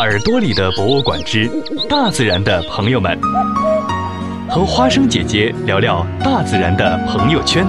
[0.00, 1.48] 耳朵里的博物馆之
[1.88, 3.16] 大自然的朋友们，
[4.48, 7.64] 和花生姐姐聊聊大自然的朋友圈。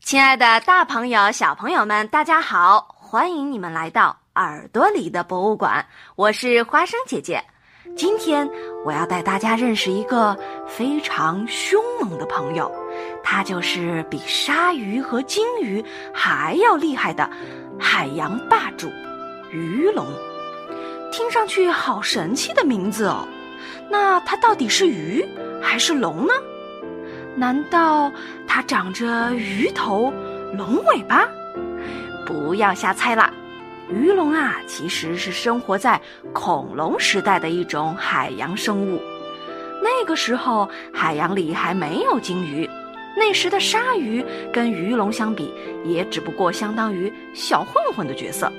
[0.00, 2.94] 亲爱的，大朋友、小朋友们，大家好！
[2.96, 5.84] 欢迎你们来到耳朵里的博物馆，
[6.14, 7.42] 我是花生姐姐。
[7.96, 8.48] 今天
[8.84, 10.36] 我要带大家认识一个
[10.68, 12.70] 非常凶猛的朋友，
[13.22, 17.28] 它就是比鲨鱼和鲸鱼还要厉害的
[17.78, 18.90] 海洋霸主——
[19.50, 20.06] 鱼龙。
[21.12, 23.26] 听上去好神奇的名字哦！
[23.90, 25.24] 那它到底是鱼
[25.62, 26.32] 还是龙呢？
[27.36, 28.12] 难道
[28.46, 30.12] 它长着鱼头、
[30.52, 31.26] 龙尾巴？
[32.26, 33.32] 不要瞎猜啦！
[33.88, 36.00] 鱼龙啊，其实是生活在
[36.32, 39.00] 恐龙时代的一种海洋生物。
[39.80, 42.68] 那个时候，海洋里还没有鲸鱼，
[43.16, 45.52] 那时的鲨鱼跟鱼龙相比，
[45.84, 48.52] 也只不过相当于小混混的角色。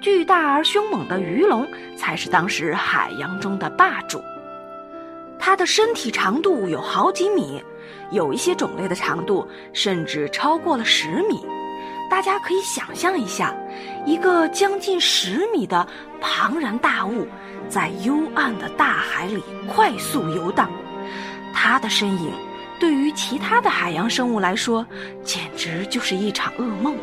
[0.00, 4.22] 巨大而凶猛的鱼龙才是当时海洋中的霸主。
[5.38, 7.62] 它的身体长度有好几米。
[8.12, 11.40] 有一些种类的长度甚至超过了十米，
[12.10, 13.54] 大家可以想象一下，
[14.04, 15.86] 一个将近十米的
[16.20, 17.26] 庞然大物，
[17.68, 20.68] 在幽暗的大海里快速游荡，
[21.54, 22.32] 它的身影
[22.80, 24.84] 对于其他的海洋生物来说，
[25.22, 26.96] 简直就是一场噩梦。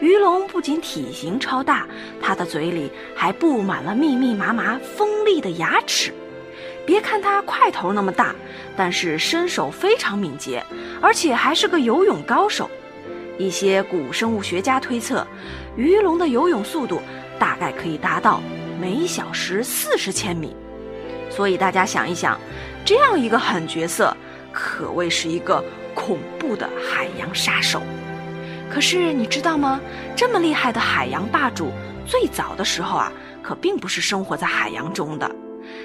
[0.00, 1.88] 鱼龙不仅体型超大，
[2.20, 6.12] 它的嘴里还布满了密密麻麻锋利的牙齿。
[6.84, 8.34] 别看它块头那么大，
[8.76, 10.62] 但是身手非常敏捷，
[11.00, 12.70] 而且还是个游泳高手。
[13.38, 15.26] 一些古生物学家推测，
[15.74, 17.00] 鱼龙的游泳速度
[17.38, 18.42] 大概可以达到
[18.78, 20.54] 每小时四十千米。
[21.30, 22.38] 所以大家想一想，
[22.84, 24.14] 这样一个狠角色，
[24.58, 25.62] 可谓是一个
[25.94, 27.82] 恐怖的海洋杀手。
[28.70, 29.78] 可是你知道吗？
[30.16, 31.68] 这么厉害的海洋霸主，
[32.06, 35.30] 最早的时候啊，可并不是生活在海洋中的。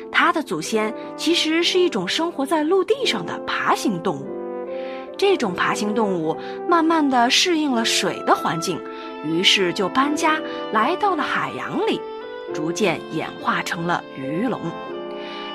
[0.09, 4.27] 它的祖先其实是一种生活在陆地上的爬行动物，
[5.17, 6.37] 这种爬行动物
[6.69, 8.81] 慢慢的适应了水的环境，
[9.25, 10.39] 于是就搬家
[10.71, 11.99] 来到了海洋里，
[12.53, 14.59] 逐渐演化成了鱼龙。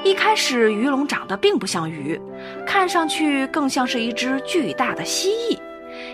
[0.07, 2.21] 一开始，鱼龙长得并不像鱼，
[2.65, 5.59] 看上去更像是一只巨大的蜥蜴，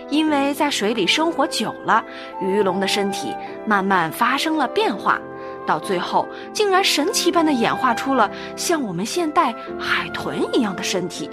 [0.09, 2.03] 因为在水里生活久了，
[2.41, 3.31] 鱼龙的身体
[3.67, 5.21] 慢慢发生了变化。
[5.67, 11.29] 到最后，竟然神奇般的演化出了像我们现代海豚一样的身体。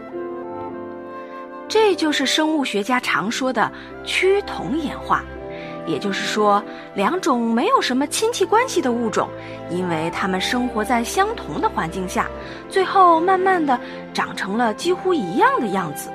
[1.67, 3.73] 这就是生物学家常说的
[4.05, 5.25] 趋同演化，
[5.87, 6.63] 也就是说，
[6.95, 9.29] 两种没有什么亲戚关系的物种，
[9.71, 12.27] 因为它们生活在相同的环境下，
[12.69, 13.79] 最后慢慢的
[14.13, 16.11] 长成了几乎一样的样子。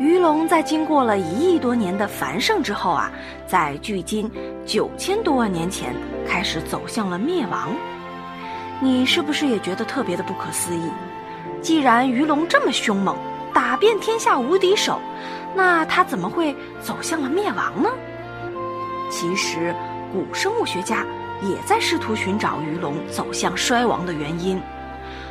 [0.00, 3.12] 鱼龙在经过了一亿多年的繁盛之后啊，
[3.46, 4.28] 在距今
[4.66, 5.94] 九千多万年前
[6.26, 7.68] 开始走向了灭亡。
[8.80, 10.90] 你是不是也觉得特别的不可思议？
[11.62, 13.16] 既然鱼龙这么凶猛，
[13.54, 15.00] 打遍天下无敌手，
[15.54, 17.88] 那它怎么会走向了灭亡呢？
[19.16, 19.72] 其实，
[20.12, 21.06] 古生物学家
[21.40, 24.60] 也在试图寻找鱼龙走向衰亡的原因。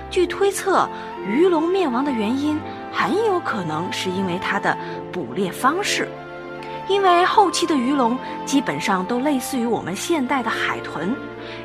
[0.10, 0.88] 据推测，
[1.28, 2.58] 鱼龙灭亡的原因。
[2.94, 4.78] 很有可能是因为它的
[5.12, 6.08] 捕猎方式，
[6.88, 11.14] 因为后期的鱼龙基本上都类似于我们现代的海豚，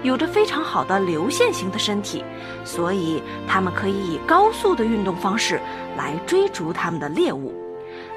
[0.02, 2.24] 有着非常好的流线型的身体，
[2.64, 5.60] 所以它们可以以高速的运动方式
[5.96, 7.54] 来追逐它们的猎物。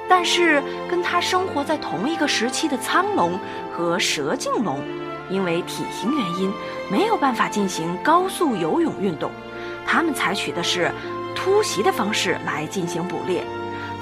[0.08, 3.38] 但是跟它生活在同一个时期的苍龙
[3.72, 4.80] 和蛇颈龙，
[5.30, 6.52] 因为体型原因
[6.90, 9.30] 没有办法进行高速游泳运动，
[9.86, 10.90] 它们采取的是。
[11.34, 13.42] 突袭的方式来进行捕猎，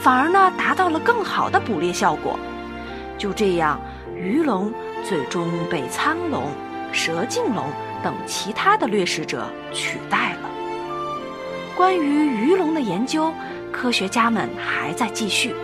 [0.01, 2.39] 反而呢达到了更好的捕猎效果。
[3.17, 3.81] 就这样，
[4.15, 4.71] 鱼龙
[5.09, 6.49] 最终被苍龙、
[6.93, 7.65] 蛇颈龙
[8.03, 10.51] 等其他的掠食者取代了。
[11.77, 13.33] 关于鱼龙的研究，
[13.73, 15.55] 科学家们还在继续。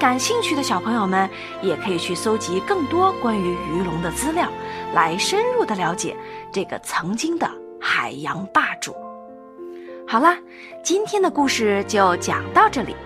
[0.00, 1.28] 感兴趣的小朋友们
[1.60, 4.48] 也可以去搜集更多关于鱼龙的资料，
[4.94, 6.16] 来深入的了解
[6.50, 7.46] 这个曾经的
[7.78, 8.96] 海洋霸主。
[10.08, 10.38] 好啦，
[10.82, 12.96] 今天的故事就讲到这里，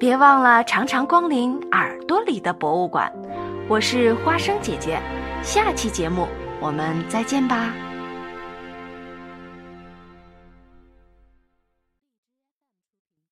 [0.00, 3.12] 别忘了常常光临耳朵里的博物馆。
[3.68, 4.98] 我是花生姐姐，
[5.42, 6.26] 下期节目
[6.60, 7.74] 我们再见吧。